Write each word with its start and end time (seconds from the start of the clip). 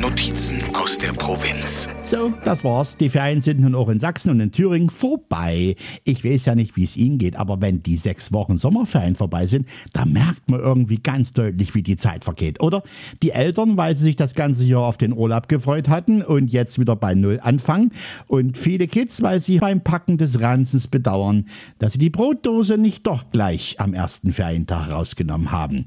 Notizen 0.00 0.58
aus 0.74 0.98
der 0.98 1.12
Provinz. 1.12 1.88
So, 2.02 2.32
das 2.44 2.64
war's. 2.64 2.96
Die 2.96 3.08
Ferien 3.08 3.40
sind 3.40 3.60
nun 3.60 3.74
auch 3.74 3.88
in 3.88 4.00
Sachsen 4.00 4.30
und 4.30 4.40
in 4.40 4.52
Thüringen 4.52 4.90
vorbei. 4.90 5.76
Ich 6.04 6.24
weiß 6.24 6.46
ja 6.46 6.54
nicht, 6.54 6.76
wie 6.76 6.84
es 6.84 6.96
Ihnen 6.96 7.18
geht, 7.18 7.36
aber 7.36 7.60
wenn 7.60 7.82
die 7.82 7.96
sechs 7.96 8.32
Wochen 8.32 8.58
Sommerferien 8.58 9.14
vorbei 9.14 9.46
sind, 9.46 9.66
da 9.92 10.04
merkt 10.04 10.48
man 10.50 10.60
irgendwie 10.60 10.98
ganz 10.98 11.32
deutlich, 11.32 11.74
wie 11.74 11.82
die 11.82 11.96
Zeit 11.96 12.24
vergeht, 12.24 12.60
oder? 12.60 12.82
Die 13.22 13.30
Eltern, 13.30 13.76
weil 13.76 13.96
sie 13.96 14.04
sich 14.04 14.16
das 14.16 14.34
ganze 14.34 14.64
Jahr 14.64 14.82
auf 14.82 14.96
den 14.96 15.12
Urlaub 15.12 15.48
gefreut 15.48 15.88
hatten 15.88 16.22
und 16.22 16.52
jetzt 16.52 16.78
wieder 16.78 16.96
bei 16.96 17.14
Null 17.14 17.40
anfangen. 17.42 17.92
Und 18.26 18.58
viele 18.58 18.88
Kids, 18.88 19.22
weil 19.22 19.40
sie 19.40 19.58
beim 19.58 19.82
Packen 19.82 20.18
des 20.18 20.40
Ranzens 20.40 20.88
bedauern, 20.88 21.46
dass 21.78 21.94
sie 21.94 21.98
die 21.98 22.10
Brotdose 22.10 22.78
nicht 22.78 23.06
doch 23.06 23.30
gleich 23.30 23.76
am 23.78 23.94
ersten 23.94 24.32
Ferientag 24.32 24.90
rausgenommen 24.90 25.52
haben. 25.52 25.84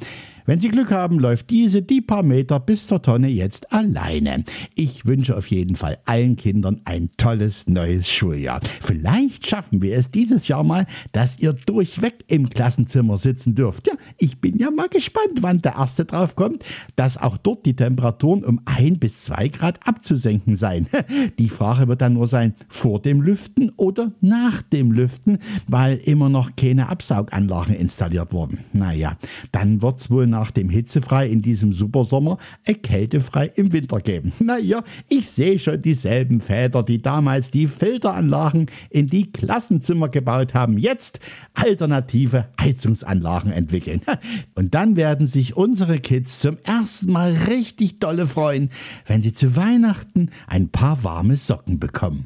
Wenn 0.47 0.61
Sie 0.61 0.69
Glück 0.69 0.91
haben, 0.91 1.19
läuft 1.19 1.49
diese 1.49 1.81
die 1.81 1.99
paar 1.99 2.23
Meter 2.23 2.61
bis 2.61 2.87
zur 2.87 3.01
Tonne 3.01 3.27
jetzt 3.27 3.73
alleine. 3.87 4.43
Ich 4.75 5.05
wünsche 5.05 5.37
auf 5.37 5.47
jeden 5.47 5.75
Fall 5.75 5.97
allen 6.05 6.35
Kindern 6.35 6.81
ein 6.85 7.09
tolles 7.17 7.67
neues 7.67 8.07
Schuljahr. 8.07 8.61
Vielleicht 8.81 9.47
schaffen 9.47 9.81
wir 9.81 9.97
es 9.97 10.11
dieses 10.11 10.47
Jahr 10.47 10.63
mal, 10.63 10.85
dass 11.11 11.39
ihr 11.39 11.53
durchweg 11.53 12.25
im 12.27 12.49
Klassenzimmer 12.49 13.17
sitzen 13.17 13.55
dürft. 13.55 13.87
Ja, 13.87 13.93
ich 14.17 14.39
bin 14.39 14.57
ja 14.57 14.71
mal 14.71 14.89
gespannt, 14.89 15.41
wann 15.41 15.61
der 15.61 15.75
erste 15.75 16.05
drauf 16.05 16.35
kommt, 16.35 16.63
dass 16.95 17.17
auch 17.17 17.37
dort 17.37 17.65
die 17.65 17.75
Temperaturen 17.75 18.43
um 18.43 18.61
ein 18.65 18.99
bis 18.99 19.25
zwei 19.25 19.47
Grad 19.47 19.79
abzusenken 19.87 20.55
seien. 20.55 20.87
Die 21.39 21.49
Frage 21.49 21.87
wird 21.87 22.01
dann 22.01 22.13
nur 22.13 22.27
sein, 22.27 22.53
vor 22.67 23.01
dem 23.01 23.21
Lüften 23.21 23.71
oder 23.77 24.11
nach 24.21 24.61
dem 24.61 24.91
Lüften, 24.91 25.39
weil 25.67 25.97
immer 25.97 26.29
noch 26.29 26.55
keine 26.55 26.89
Absauganlagen 26.89 27.75
installiert 27.75 28.33
wurden. 28.33 28.59
Naja, 28.73 29.17
dann 29.57 29.81
wird's 29.81 30.11
wohl 30.11 30.27
nach 30.27 30.51
dem 30.51 30.69
Hitzefrei 30.69 31.27
in 31.27 31.41
diesem 31.41 31.73
Supersommer 31.73 32.37
erkältefrei 32.63 33.47
im 33.55 33.73
Winter 33.73 33.99
geben. 33.99 34.31
Naja, 34.47 34.83
ich 35.09 35.29
sehe 35.29 35.59
schon 35.59 35.81
dieselben 35.81 36.39
Väter, 36.41 36.81
die 36.81 37.01
damals 37.01 37.51
die 37.51 37.67
Filteranlagen 37.67 38.67
in 38.89 39.07
die 39.07 39.31
Klassenzimmer 39.31 40.07
gebaut 40.09 40.53
haben, 40.53 40.77
jetzt 40.77 41.19
alternative 41.53 42.47
Heizungsanlagen 42.61 43.51
entwickeln. 43.51 44.01
Und 44.55 44.73
dann 44.73 44.95
werden 44.95 45.27
sich 45.27 45.57
unsere 45.57 45.99
Kids 45.99 46.39
zum 46.39 46.57
ersten 46.63 47.11
Mal 47.11 47.33
richtig 47.49 47.99
dolle 47.99 48.25
freuen, 48.25 48.69
wenn 49.05 49.21
sie 49.21 49.33
zu 49.33 49.57
Weihnachten 49.57 50.29
ein 50.47 50.69
paar 50.69 51.03
warme 51.03 51.35
Socken 51.35 51.79
bekommen. 51.79 52.23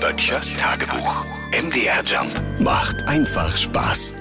Böttchers 0.00 0.54
Tagebuch. 0.56 1.24
MDR 1.52 2.02
Jump 2.04 2.42
macht 2.60 3.02
einfach 3.04 3.56
Spaß. 3.56 4.12